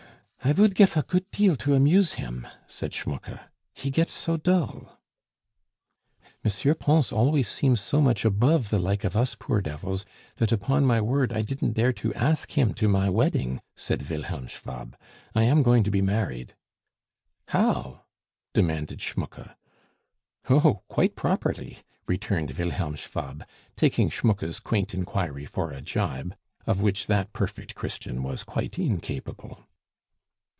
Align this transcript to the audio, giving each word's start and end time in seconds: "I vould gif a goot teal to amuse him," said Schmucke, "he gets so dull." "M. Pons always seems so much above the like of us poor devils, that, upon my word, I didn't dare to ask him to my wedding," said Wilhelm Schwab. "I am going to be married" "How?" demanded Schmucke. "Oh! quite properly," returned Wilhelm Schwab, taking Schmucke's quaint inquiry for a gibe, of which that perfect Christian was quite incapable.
"I 0.43 0.53
vould 0.53 0.73
gif 0.73 0.97
a 0.97 1.03
goot 1.03 1.31
teal 1.31 1.55
to 1.57 1.75
amuse 1.75 2.13
him," 2.13 2.47
said 2.65 2.93
Schmucke, 2.95 3.39
"he 3.75 3.91
gets 3.91 4.11
so 4.11 4.37
dull." 4.37 4.97
"M. 6.43 6.75
Pons 6.77 7.11
always 7.11 7.47
seems 7.47 7.79
so 7.79 8.01
much 8.01 8.25
above 8.25 8.69
the 8.71 8.79
like 8.79 9.03
of 9.03 9.15
us 9.15 9.35
poor 9.35 9.61
devils, 9.61 10.03
that, 10.37 10.51
upon 10.51 10.83
my 10.83 10.99
word, 10.99 11.31
I 11.31 11.43
didn't 11.43 11.73
dare 11.73 11.93
to 11.93 12.11
ask 12.15 12.57
him 12.57 12.73
to 12.73 12.87
my 12.87 13.07
wedding," 13.07 13.61
said 13.75 14.09
Wilhelm 14.09 14.47
Schwab. 14.47 14.97
"I 15.35 15.43
am 15.43 15.61
going 15.61 15.83
to 15.83 15.91
be 15.91 16.01
married" 16.01 16.55
"How?" 17.49 18.05
demanded 18.51 18.99
Schmucke. 18.99 19.55
"Oh! 20.49 20.81
quite 20.87 21.15
properly," 21.15 21.77
returned 22.07 22.49
Wilhelm 22.57 22.95
Schwab, 22.95 23.43
taking 23.75 24.09
Schmucke's 24.09 24.59
quaint 24.59 24.95
inquiry 24.95 25.45
for 25.45 25.69
a 25.71 25.83
gibe, 25.83 26.35
of 26.65 26.81
which 26.81 27.05
that 27.05 27.31
perfect 27.31 27.75
Christian 27.75 28.23
was 28.23 28.43
quite 28.43 28.79
incapable. 28.79 29.67